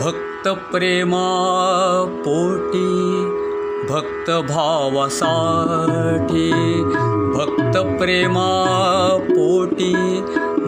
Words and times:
भक्तप्रेमा 0.00 1.24
पोटी 2.08 2.90
भक्तभावसाठी। 3.94 6.50
भक्तप्रेमा 7.36 8.48
पोटी 9.20 9.92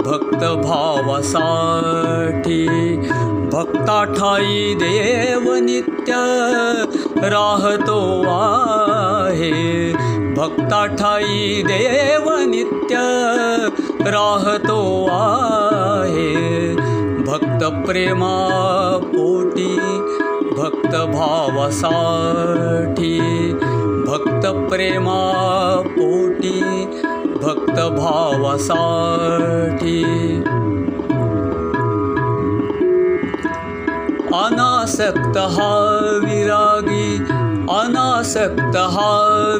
भक्तभावसाठी। 0.07 2.67
भक्ताठाई 3.53 4.75
देवनित्य 4.75 6.13
राहतो 7.17 8.01
आहे। 8.29 9.93
भक्ताठाई 10.37 11.63
देवनित्य 11.63 12.95
राहतो 14.11 14.81
आहे 15.11 16.92
भक्तप्रेमा 17.63 18.37
पोटी 19.03 19.75
भक्तभावसाठी। 20.59 23.13
भक्तप्रेमा 24.09 25.21
पोटी 25.87 26.59
भक्तभावसाठी। 27.45 30.03
अनासक्तः 34.35 35.57
विरागी 36.27 37.09
अनासक्तः 37.71 38.97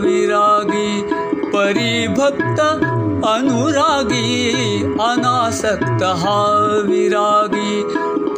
विरागी 0.03 0.91
परिभक्त 1.55 2.61
अनुरागी 3.25 4.83
अनासक्तः 5.01 6.23
विरागी 6.87 7.83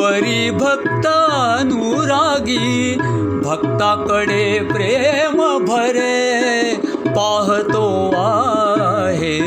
परिभक्त 0.00 1.06
अनुरागी 1.06 2.94
भक्ताकडे 3.44 4.44
प्रेम 4.72 5.38
भरे 5.64 6.74
पाहतो 7.06 7.86
आहे 8.16 9.38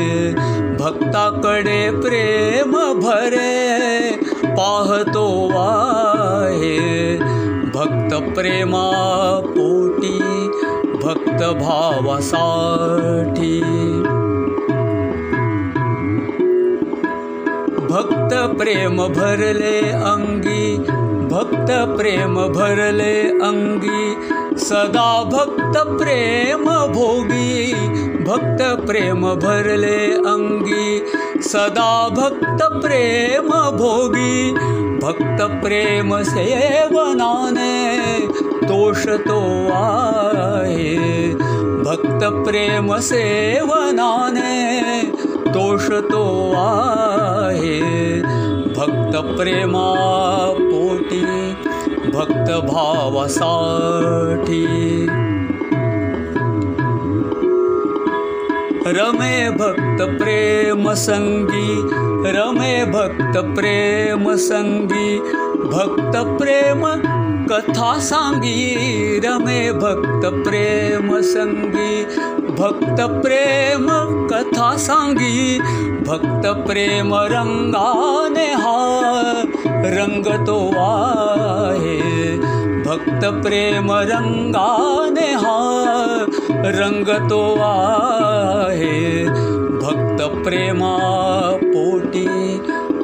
भक्ताकडे 0.80 1.80
प्रेम 1.90 2.72
भरे 3.02 4.10
पाहतो 4.44 5.26
आहे. 5.58 6.78
भक्तप्रेमा 7.74 8.86
पोटी 9.44 10.18
भक्तभावसाठी 11.04 13.54
भक्त 17.98 18.32
प्रेम 18.58 18.96
भरले 19.08 19.78
अंगी 20.06 20.66
भक्त 21.28 21.70
प्रेम 21.96 22.34
भरले 22.48 23.14
अंगी। 23.44 24.58
सदा 24.58 25.08
भक्त 25.24 25.78
प्रेम 25.98 26.64
भोगी 26.92 27.72
भक्त 28.24 28.62
प्रेम 28.86 29.26
भरले 29.34 29.98
अंगी। 30.30 31.42
सदा 31.42 32.08
भक्त 32.08 32.62
प्रेम 32.82 33.50
भोगी 33.78 34.52
भक्त 35.02 35.42
प्रेम 35.62 36.16
सेवनाने 36.22 37.74
तोष 38.64 39.06
तो 39.26 39.40
आहे 39.74 40.96
भक्त 41.88 42.24
प्रेम 42.46 42.88
सेवनाने 43.00 44.48
तोष 45.52 45.86
तो 46.10 46.24
आहे। 46.56 47.78
भक्त 48.72 49.16
प्रेमा 49.38 49.84
पोटी 50.58 51.22
भक्त 52.10 52.50
भावसाठी 52.66 54.64
रमे 58.90 59.50
भक्त 59.50 60.02
प्रेम 60.18 60.92
संगी 60.94 61.68
रमे 62.32 62.84
भक्त 62.84 63.38
प्रेम 63.56 64.34
संगी 64.36 65.18
भक्त 65.68 66.16
प्रेम 66.38 66.86
कथा 67.50 67.98
सांगी 67.98 69.20
रमे 69.24 69.72
भक्त 69.72 70.26
प्रेम 70.44 71.20
संगी। 71.20 72.04
भक्त 72.54 73.00
प्रेम 73.22 73.86
कथा 74.26 74.76
सांगी 74.76 75.58
भक्त 76.08 76.46
प्रेम 76.66 77.14
रंगाने 77.14 78.46
हा 78.54 78.78
रंग 79.66 80.26
तो 80.46 80.58
आहे। 80.78 81.96
भक्त 82.82 83.24
प्रेम 83.42 83.92
रंगाने 83.92 85.32
हा 85.34 85.58
रंग 86.50 87.08
तो 87.30 87.42
आहे। 87.62 89.24
भक्त 89.78 90.22
प्रेमा 90.44 90.96
पोटी 91.64 92.26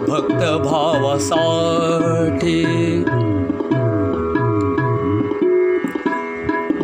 भक्त 0.08 0.42
भावासाठी 0.64 2.60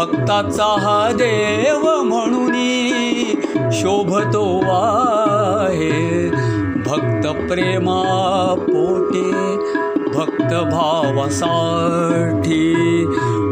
भक्ताचा 0.00 0.64
हा 0.64 1.12
देव 1.12 2.02
म्हणून 2.02 2.52
शोभतो 3.72 4.60
आहे. 4.64 6.30
भक्त 6.86 7.26
प्रेमा 7.26 8.54
पोटी 8.58 9.56
भक्त 10.14 10.42
भावसाठी 10.42 12.74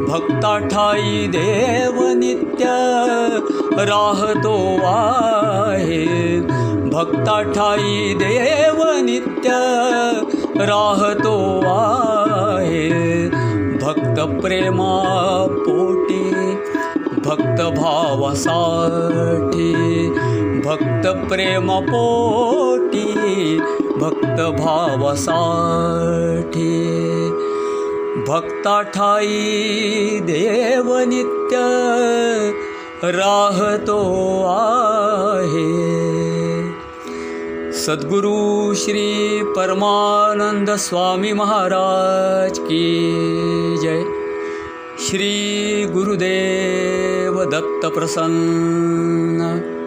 भक्ता 0.09 0.59
ठाई 0.59 1.27
देव 1.27 2.09
नित्य 2.09 2.65
राहतो 3.79 4.87
आहे. 4.87 6.41
भक्ता 6.89 7.43
ठाई 7.43 8.15
देव 8.15 9.01
नित्य 9.01 9.51
राहतो 10.57 11.63
आहे. 11.67 13.29
भक्त 13.83 14.21
भक्त 17.29 17.61
भावसाठी 17.77 19.73
भक्त 20.67 21.07
प्रेम 21.31 21.69
पोटी 21.81 23.05
भक्त 23.97 24.41
भावसाठी 24.61 25.11
भक्ता 28.29 28.81
ठाई 28.83 30.21
देव 30.23 30.89
नित्य 30.99 31.57
राहतो 33.05 34.01
आहे। 34.49 35.73
सद्गुरु 37.73 38.75
श्री 38.75 39.09
परमानंद 39.57 40.71
स्वामी 40.71 41.33
महाराज 41.33 42.59
की 42.59 42.87
जय। 43.83 44.03
श्री 45.01 45.35
गुरुदेव 45.93 47.18
दत्त 47.45 47.87
प्रसन्न 47.87 49.78